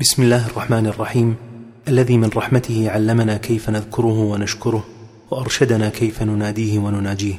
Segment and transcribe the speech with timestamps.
[0.00, 1.36] بسم الله الرحمن الرحيم.
[1.88, 4.84] الذي من رحمته علمنا كيف نذكره ونشكره
[5.30, 7.34] وأرشدنا كيف نناديه ونناجيه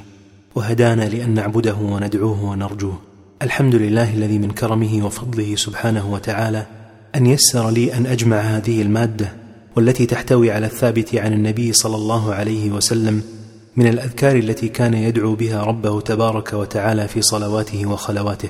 [0.55, 2.99] وهدانا لأن نعبده وندعوه ونرجوه.
[3.41, 6.65] الحمد لله الذي من كرمه وفضله سبحانه وتعالى
[7.15, 9.33] أن يسر لي أن أجمع هذه المادة
[9.76, 13.24] والتي تحتوي على الثابت عن النبي صلى الله عليه وسلم
[13.76, 18.49] من الأذكار التي كان يدعو بها ربه تبارك وتعالى في صلواته وخلواته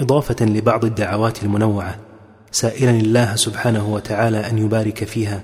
[0.00, 2.09] إضافة لبعض الدعوات المنوعة.
[2.52, 5.42] سائلا الله سبحانه وتعالى أن يبارك فيها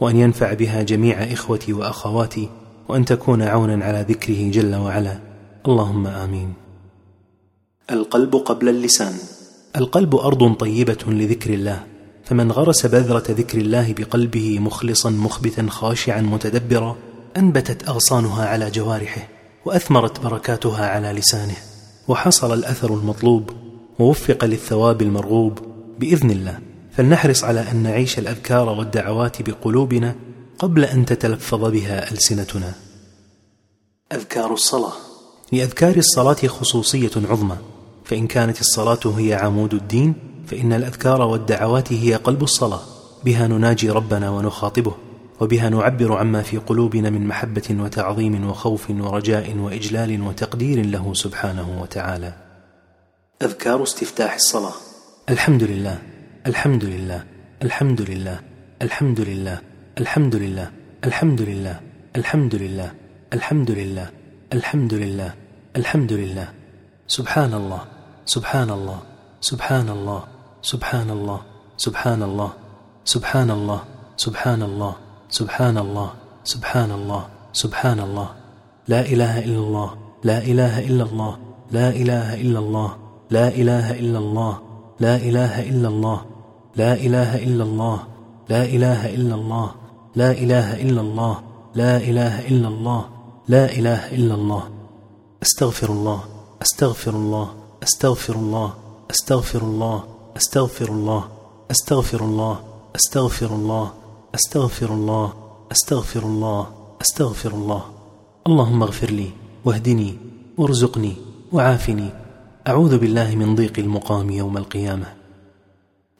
[0.00, 2.48] وأن ينفع بها جميع إخوتي وأخواتي
[2.88, 5.18] وأن تكون عونا على ذكره جل وعلا.
[5.66, 6.52] اللهم آمين.
[7.90, 9.12] القلب قبل اللسان.
[9.76, 11.82] القلب أرض طيبة لذكر الله
[12.24, 16.96] فمن غرس بذرة ذكر الله بقلبه مخلصا مخبتا خاشعا متدبرا
[17.36, 19.28] أنبتت أغصانها على جوارحه
[19.64, 21.56] وأثمرت بركاتها على لسانه
[22.08, 23.50] وحصل الأثر المطلوب
[23.98, 25.58] ووفق للثواب المرغوب
[25.98, 26.58] بإذن الله.
[26.92, 30.14] فلنحرص على أن نعيش الأذكار والدعوات بقلوبنا
[30.58, 32.72] قبل أن تتلفظ بها ألسنتنا.
[34.12, 34.92] أذكار الصلاة.
[35.52, 37.56] لأذكار الصلاة خصوصية عظمى.
[38.04, 40.14] فإن كانت الصلاة هي عمود الدين
[40.46, 42.80] فإن الأذكار والدعوات هي قلب الصلاة.
[43.24, 44.94] بها نناجي ربنا ونخاطبه
[45.40, 52.34] وبها نعبر عما في قلوبنا من محبة وتعظيم وخوف ورجاء وإجلال وتقدير له سبحانه وتعالى.
[53.42, 54.85] أذكار استفتاح الصلاة.
[55.28, 55.98] الحمد لله
[56.46, 57.24] الحمد لله
[57.62, 58.40] الحمد لله
[58.82, 59.58] الحمد لله
[59.98, 60.70] الحمد لله
[61.06, 61.80] الحمد لله
[62.16, 62.90] الحمد لله
[63.34, 64.08] الحمد لله
[64.54, 65.34] الحمد لله
[65.76, 66.48] الحمد لله.
[67.08, 67.82] سبحان الله
[68.26, 68.98] سبحان الله
[69.40, 70.22] سبحان الله
[70.62, 71.40] سبحان الله
[71.76, 72.50] سبحان الله
[73.04, 73.82] سبحان الله
[74.16, 74.94] سبحان الله
[75.28, 76.10] سبحان الله
[76.44, 78.28] سبحان الله سبحان الله
[78.88, 79.90] لا إله إلا الله
[80.24, 81.38] لا إله إلا الله
[81.72, 82.90] لا إله إلا الله
[83.30, 84.65] لا إله إلا الله.
[85.00, 86.20] لا اله الا الله
[86.76, 87.98] لا اله الا الله
[88.48, 89.70] لا اله الا الله
[90.16, 91.40] لا اله الا الله
[91.74, 93.04] لا اله الا الله
[93.48, 94.62] لا اله الا الله
[95.42, 96.20] استغفر الله
[96.62, 97.48] استغفر الله
[97.82, 98.74] استغفر الله
[99.10, 100.04] استغفر الله
[100.36, 101.24] استغفر الله
[101.70, 102.58] استغفر الله
[102.96, 103.92] استغفر الله
[104.34, 105.32] استغفر الله
[105.72, 106.66] استغفر الله
[107.00, 107.82] استغفر الله
[108.46, 109.30] اللهم اغفر لي
[109.64, 110.18] واهدني
[110.58, 111.14] وارزقني
[111.52, 112.25] وعافني
[112.66, 115.06] أعوذ بالله من ضيق المقام يوم القيامة.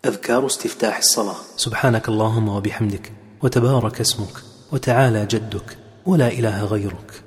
[0.05, 1.35] أذكار استفتاح الصلاة.
[1.57, 3.13] سبحانك اللهم وبحمدك
[3.43, 4.43] وتبارك اسمك
[4.73, 7.23] وتعالى جدك ولا إله غيرك.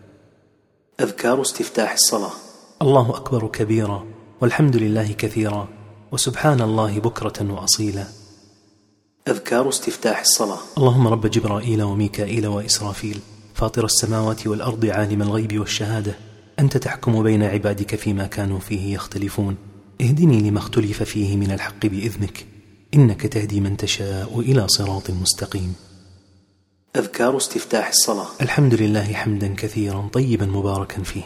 [1.00, 2.32] أذكار استفتاح الصلاة.
[2.82, 4.06] الله أكبر كبيرا
[4.42, 5.68] والحمد لله كثيرا
[6.12, 8.08] وسبحان الله بكرة وأصيلا.
[9.28, 10.60] أذكار استفتاح الصلاة.
[10.78, 13.20] اللهم رب جبرائيل وميكائيل وإسرافيل
[13.56, 16.29] فاطر السماوات والأرض عالم الغيب والشهادة
[16.60, 19.56] أنت تحكم بين عبادك فيما كانوا فيه يختلفون.
[20.02, 22.46] اهدني لما اختلف فيه من الحق بإذنك.
[22.94, 25.74] إنك تهدي من تشاء إلى صراط مستقيم.
[26.96, 28.28] أذكار استفتاح الصلاة.
[28.42, 31.24] الحمد لله حمدا كثيرا طيبا مباركا فيه.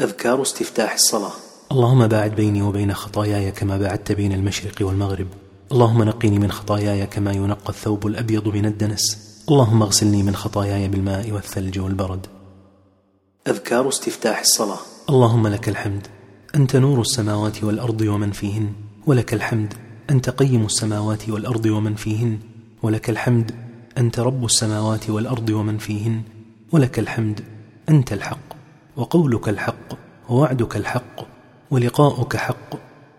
[0.00, 1.32] أذكار استفتاح الصلاة.
[1.72, 5.26] اللهم باعد بيني وبين خطاياي كما باعدت بين المشرق والمغرب.
[5.72, 9.18] اللهم نقني من خطاياي كما ينقى الثوب الأبيض من الدنس.
[9.48, 12.26] اللهم اغسلني من خطاياي بالماء والثلج والبرد.
[13.48, 14.78] أذكار استفتاح الصلاة.
[15.10, 16.06] اللهم لك الحمد
[16.54, 18.72] أنت نور السماوات والأرض ومن فيهن.
[19.06, 19.74] ولك الحمد
[20.10, 22.38] أنت قيم السماوات والأرض ومن فيهن.
[22.82, 23.52] ولك الحمد
[23.98, 26.22] أنت رب السماوات والأرض ومن فيهن.
[26.72, 27.40] ولك الحمد
[27.88, 28.56] أنت الحق
[28.96, 29.98] وقولك الحق
[30.28, 31.26] ووعدك الحق
[31.70, 32.74] ولقاؤك حق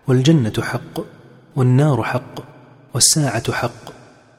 [0.08, 1.00] والجنة حق
[1.56, 2.34] والنار حق
[2.94, 3.84] والساعة حق.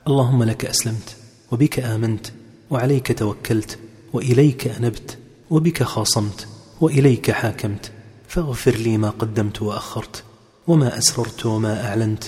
[0.08, 1.16] اللهم لك أسلمت
[1.52, 2.28] وبك آمنت
[2.69, 3.79] وعليك توكلت
[4.13, 5.21] وإليك أنبت.
[5.51, 6.47] وبك خاصمت
[6.81, 7.91] وإليك حاكمت
[8.28, 10.23] فاغفر لي ما قدمت وأخرت
[10.67, 12.23] وما أسررت وما أعلنت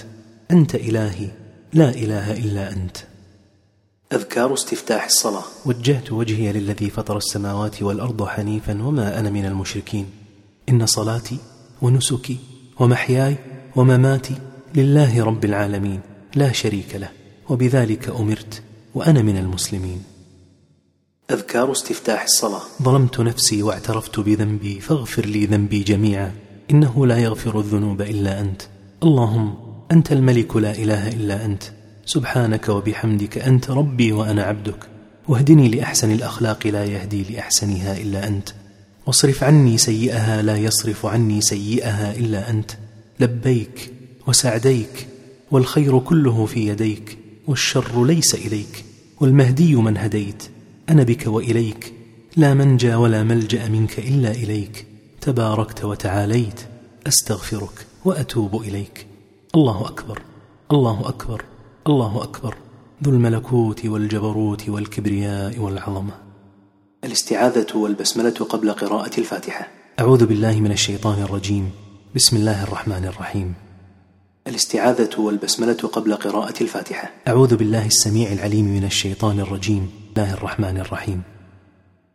[0.52, 1.32] أنت إلهي
[1.74, 2.98] لا إله إلا أنت.
[4.14, 5.44] أذكار استفتاح الصلاة.
[5.66, 10.06] وجهت وجهي للذي فطر السماوات والأرض حنيفا وما أنا من المشركين.
[10.70, 11.38] إن صلاتي
[11.82, 12.38] ونسكي
[12.80, 13.38] ومحياي
[13.76, 14.36] ومماتي
[14.76, 16.02] لله رب العالمين
[16.36, 17.10] لا شريك له
[17.50, 18.64] وبذلك أمرت
[18.96, 20.13] وأنا من المسلمين.
[21.32, 22.62] أذكار استفتاح الصلاة.
[22.82, 26.32] ظلمت نفسي واعترفت بذنبي فاغفر لي ذنبي جميعا.
[26.72, 28.62] إنه لا يغفر الذنوب إلا أنت.
[29.04, 29.54] اللهم
[29.92, 31.64] أنت الملك لا إله إلا أنت.
[32.06, 34.90] سبحانك وبحمدك أنت ربي وأنا عبدك.
[35.28, 38.50] واهدني لأحسن الأخلاق لا يهدي لأحسنها إلا أنت.
[39.06, 42.72] واصرف عني سيئها لا يصرف عني سيئها إلا أنت.
[43.20, 43.94] لبيك
[44.28, 45.08] وسعديك
[45.52, 47.18] والخير كله في يديك
[47.48, 48.86] والشر ليس إليك.
[49.20, 50.44] والمهدي من هديت
[50.90, 51.94] أنا بك وإليك
[52.38, 54.88] لا منجى ولا ملجأ منك إلا إليك.
[55.22, 56.60] تباركت وتعاليت
[57.08, 59.08] أستغفرك وأتوب إليك.
[59.56, 60.22] الله أكبر
[60.72, 61.46] الله أكبر
[61.88, 62.56] الله أكبر.
[63.04, 66.14] ذو الملكوت والجبروت والكبرياء والعظمة.
[67.04, 69.68] الاستعاذة والبسملة قبل قراءة الفاتحة.
[70.00, 71.70] أعوذ بالله من الشيطان الرجيم.
[72.16, 73.54] بسم الله الرحمن الرحيم.
[74.48, 77.12] الاستعاذة والبسملة قبل قراءة الفاتحة.
[77.28, 80.03] أعوذ بالله السميع العليم من الشيطان الرجيم.
[80.14, 81.22] الله الرحمن الرحيم.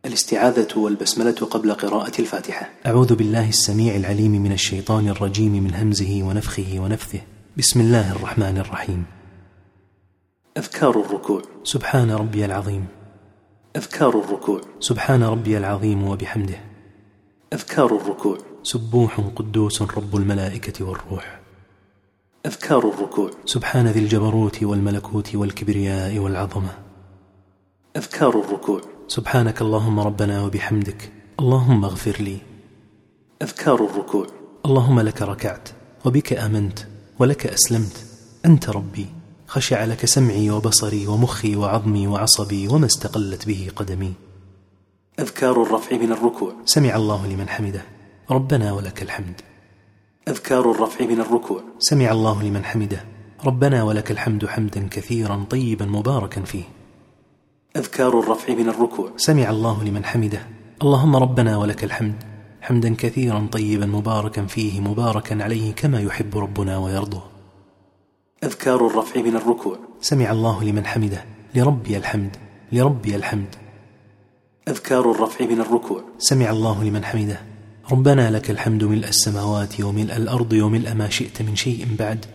[0.05, 2.69] الاستعاذة والبسملة قبل قراءة الفاتحة.
[2.85, 7.19] أعوذ بالله السميع العليم من الشيطان الرجيم من همزه ونفخه ونفثه.
[7.57, 9.05] بسم الله الرحمن الرحيم.
[10.57, 11.41] أذكار الركوع.
[11.63, 12.87] سبحان ربي العظيم.
[13.75, 14.61] أذكار الركوع.
[14.79, 16.59] سبحان ربي العظيم وبحمده.
[17.53, 18.37] أذكار الركوع.
[18.63, 21.39] سبوح قدوس رب الملائكة والروح.
[22.45, 23.31] أذكار الركوع.
[23.45, 26.88] سبحان ذي الجبروت والملكوت والكبرياء والعظمة.
[27.97, 28.81] أذكار الركوع.
[29.07, 31.11] سبحانك اللهم ربنا وبحمدك.
[31.39, 32.37] اللهم اغفر لي.
[33.41, 34.27] أذكار الركوع.
[34.65, 35.69] اللهم لك ركعت
[36.05, 36.79] وبك آمنت
[37.19, 38.05] ولك أسلمت.
[38.45, 39.05] أنت ربي.
[39.47, 44.13] خشع لك سمعي وبصري ومخي وعظمي وعصبي وما استقلت به قدمي.
[45.19, 46.53] أذكار الرفع من الركوع.
[46.65, 47.81] سمع الله لمن حمده.
[48.31, 49.41] ربنا ولك الحمد.
[50.27, 51.61] أذكار الرفع من الركوع.
[51.79, 53.05] سمع الله لمن حمده.
[53.45, 56.78] ربنا ولك الحمد حمدا كثيرا طيبا مباركا فيه.
[57.75, 59.11] أذكار الرفع من الركوع.
[59.17, 60.41] سمع الله لمن حمده.
[60.81, 62.23] اللهم ربنا ولك الحمد.
[62.61, 67.21] حمدا كثيرا طيبا مباركا فيه مباركا عليه كما يحب ربنا ويرضى
[68.43, 69.77] أذكار الرفع من الركوع.
[70.01, 71.25] سمع الله لمن حمده.
[71.55, 72.35] لربي الحمد.
[72.71, 73.55] لربي الحمد.
[74.67, 76.03] أذكار الرفع من الركوع.
[76.17, 77.39] سمع الله لمن حمده.
[77.91, 82.25] ربنا لك الحمد ملء السماوات وملء الأرض وملء ما شئت من شيء بعد.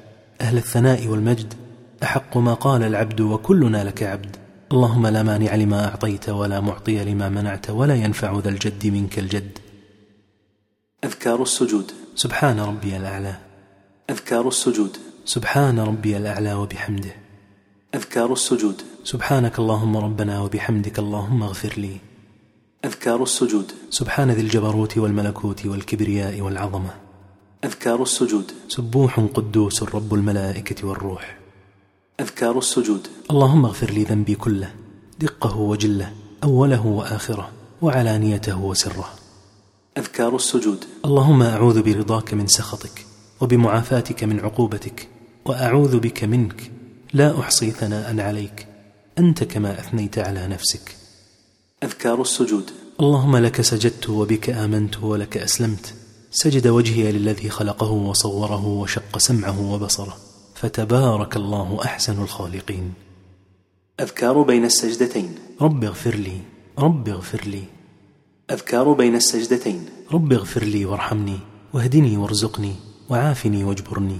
[0.40, 1.54] أهل الثناء والمجد.
[2.02, 4.43] أحق ما قال العبد وكلنا لك عبد.
[4.74, 9.58] اللهم لا مانع لما أعطيت ولا معطي لما منعت ولا ينفع ذا الجد منك الجد.
[11.04, 11.92] أذكار السجود.
[12.14, 13.36] سبحان ربي الأعلى.
[14.10, 14.96] أذكار السجود.
[15.24, 17.14] سبحان ربي الأعلى وبحمده.
[17.94, 18.82] أذكار السجود.
[19.04, 21.96] سبحانك اللهم ربنا وبحمدك اللهم اغفر لي.
[22.84, 23.72] أذكار السجود.
[23.90, 26.94] سبحان ذي الجبروت والملكوت والكبرياء والعظمة.
[27.64, 28.52] أذكار السجود.
[28.68, 31.43] سبوح قدوس رب الملائكة والروح.
[32.20, 33.08] أذكار السجود.
[33.30, 34.74] اللهم اغفر لي ذنبي كله
[35.20, 36.12] دقه وجله
[36.44, 37.50] أوله وآخره
[37.82, 39.08] وعلانيته وسره.
[39.98, 40.84] أذكار السجود.
[41.04, 43.06] اللهم أعوذ برضاك من سخطك
[43.40, 45.08] وبمعافاتك من عقوبتك
[45.44, 46.70] وأعوذ بك منك
[47.12, 48.66] لا أحصي ثناء عليك
[49.18, 50.96] أنت كما أثنيت على نفسك.
[51.82, 52.70] أذكار السجود.
[53.00, 55.94] اللهم لك سجدت وبك آمنت ولك أسلمت
[56.30, 60.23] سجد وجهي للذي خلقه وصوره وشق سمعه وبصره.
[60.64, 62.92] فتبارك الله أحسن الخالقين.
[64.00, 65.34] أذكار بين السجدتين.
[65.60, 66.40] رب اغفر لي
[66.78, 67.64] رب اغفر لي.
[68.50, 69.86] أذكار بين السجدتين.
[70.12, 71.38] رب اغفر لي وارحمني
[71.72, 72.74] واهدني وارزقني
[73.10, 74.18] وعافني واجبرني.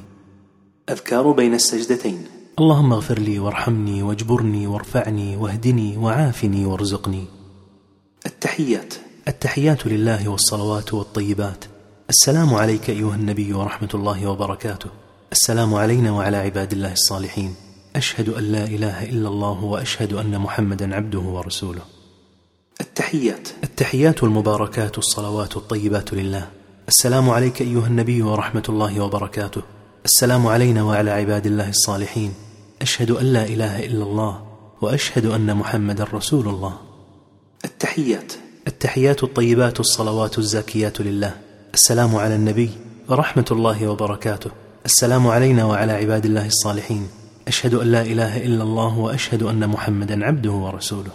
[0.91, 2.25] أذكار بين السجدتين.
[2.59, 7.25] اللهم اغفر لي وارحمني واجبرني وارفعني واهدني وعافني وارزقني.
[8.27, 8.95] التحيات.
[9.29, 11.65] التحيات لله والصلوات والطيبات.
[12.11, 15.04] السلام عليك أيها النبي ورحمة الله وبركاته.
[15.35, 17.55] السلام علينا وعلى عباد الله الصالحين.
[17.97, 21.83] أشهد أن لا إله إلا الله وأشهد أن محمدا عبده ورسوله.
[22.81, 23.49] التحيات.
[23.65, 26.49] التحيات المباركات الصلوات الطيبات لله.
[26.89, 29.63] السلام عليك أيها النبي ورحمة الله وبركاته.
[30.05, 32.35] السلام علينا وعلى عباد الله الصالحين.
[32.83, 34.43] أشهد أن لا إله إلا الله
[34.81, 36.79] وأشهد أن محمدا رسول الله.
[37.65, 38.33] التحيات.
[38.67, 41.35] التحيات الطيبات الصلوات الزاكيات لله.
[41.75, 42.71] السلام على النبي
[43.09, 44.51] ورحمة الله وبركاته.
[44.85, 47.09] السلام علينا وعلى عباد الله الصالحين.
[47.49, 51.11] أشهد أن لا إله إلا الله وأشهد أن محمدا عبده ورسوله.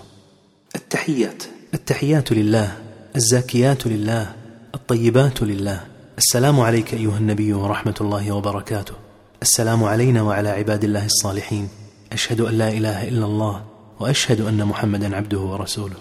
[0.75, 1.43] التحيات.
[1.73, 2.77] التحيات لله
[3.15, 4.35] الزاكيات لله
[4.75, 5.85] الطيبات لله.
[6.17, 8.93] السلام عليك أيها النبي ورحمة الله وبركاته.
[9.41, 11.69] السلام علينا وعلى عباد الله الصالحين.
[12.13, 13.63] أشهد أن لا إله إلا الله
[13.99, 15.97] وأشهد أن محمدا عبده ورسوله.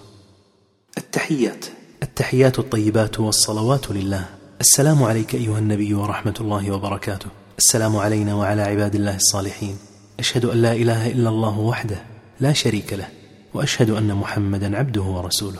[0.99, 1.65] التحيات.
[2.03, 4.25] التحيات الطيبات والصلوات لله.
[4.61, 7.29] السلام عليك أيها النبي ورحمة الله وبركاته.
[7.59, 9.77] السلام علينا وعلى عباد الله الصالحين.
[10.19, 12.03] أشهد أن لا إله إلا الله وحده
[12.41, 13.09] لا شريك له
[13.55, 15.59] وأشهد أن محمدا عبده ورسوله.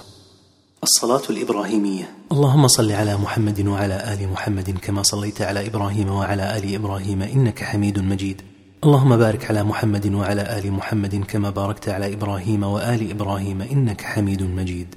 [0.83, 2.11] الصلاة الإبراهيمية.
[2.33, 7.65] اللهم صل على محمد وعلى آل محمد كما صليت على إبراهيم وعلى آل إبراهيم إنك
[7.65, 8.43] حميد مجيد.
[8.85, 14.43] اللهم بارك على محمد وعلى آل محمد كما باركت على إبراهيم وآل إبراهيم إنك حميد
[14.43, 14.95] مجيد.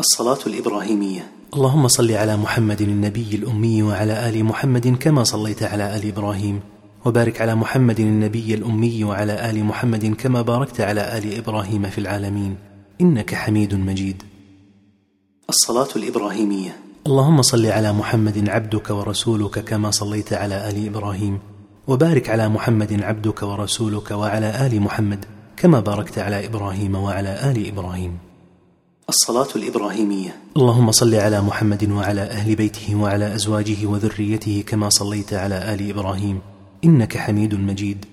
[0.00, 1.37] الصلاة الإبراهيمية.
[1.54, 6.60] اللهم صل على محمد النبي الأمي وعلى آل محمد كما صليت على آل إبراهيم.
[7.04, 12.56] وبارك على محمد النبي الأمي وعلى آل محمد كما باركت على آل إبراهيم في العالمين.
[13.00, 14.22] إنك حميد مجيد.
[15.48, 16.76] الصلاة الإبراهيمية.
[17.06, 21.38] اللهم صل على محمد عبدك ورسولك كما صليت على آل إبراهيم.
[21.86, 25.24] وبارك على محمد عبدك ورسولك وعلى آل محمد
[25.56, 28.27] كما باركت على إبراهيم وعلى آل إبراهيم.
[29.08, 30.36] الصلاة الإبراهيمية.
[30.56, 36.40] اللهم صل على محمد وعلى أهل بيته وعلى أزواجه وذريته كما صليت على آل إبراهيم
[36.84, 38.04] إنك حميد مجيد.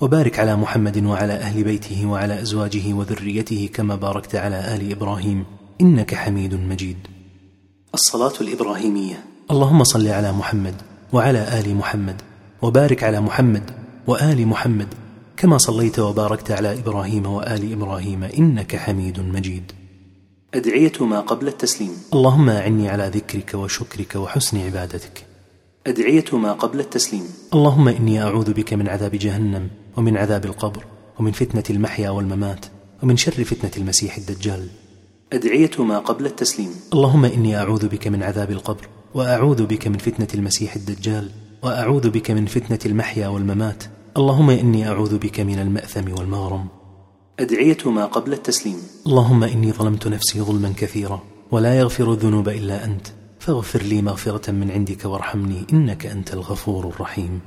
[0.00, 5.44] وبارك على محمد وعلى أهل بيته وعلى أزواجه وذريته كما باركت على آل إبراهيم
[5.80, 6.98] إنك حميد مجيد.
[7.94, 9.24] الصلاة الإبراهيمية.
[9.50, 10.74] اللهم صل على محمد
[11.12, 12.22] وعلى آل محمد
[12.62, 13.70] وبارك على محمد
[14.06, 14.88] وآل محمد
[15.36, 19.72] كما صليت وباركت على إبراهيم وآل إبراهيم إنك حميد مجيد.
[20.54, 21.90] أدعية ما قبل التسليم.
[22.12, 25.26] اللهم أعني على ذكرك وشكرك وحسن عبادتك.
[25.86, 27.22] أدعية ما قبل التسليم.
[27.54, 30.84] اللهم إني أعوذ بك من عذاب جهنم ومن عذاب القبر
[31.18, 32.66] ومن فتنة المحيا والممات
[33.02, 34.68] ومن شر فتنة المسيح الدجال.
[35.32, 36.70] أدعية ما قبل التسليم.
[36.92, 41.30] اللهم إني أعوذ بك من عذاب القبر وأعوذ بك من فتنة المسيح الدجال
[41.62, 43.84] وأعوذ بك من فتنة المحيا والممات.
[44.16, 46.83] اللهم إني أعوذ بك من المأثم والمغرم.
[47.40, 48.76] ادعيه ما قبل التسليم.
[49.06, 53.06] اللهم إني ظلمت نفسي ظلما كثيرا ولا يغفر الذنوب إلا أنت.
[53.40, 57.40] فاغفر لي مغفرة من عندك وارحمني إنك أنت الغفور الرحيم.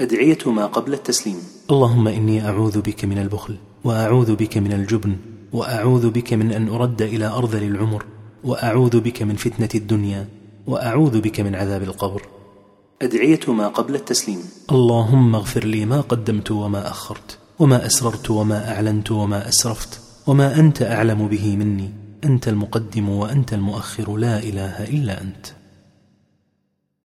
[0.00, 1.36] ادعيه ما قبل التسليم.
[1.70, 5.16] اللهم إني أعوذ بك من البخل وأعوذ بك من الجبن
[5.52, 8.04] وأعوذ بك من أن أرد إلى ارذل العمر
[8.44, 10.28] وأعوذ بك من فتنة الدنيا
[10.66, 12.22] وأعوذ بك من عذاب القبر.
[13.02, 14.38] ادعيه ما قبل التسليم.
[14.72, 17.39] اللهم اغفر لي ما قدمت وما أخرت.
[17.60, 21.90] وما أسررت وما أعلنت وما أسرفت وما أنت أعلم به مني.
[22.24, 24.16] أنت المقدم وأنت المؤخر.
[24.16, 25.59] لا إله إلا أنت.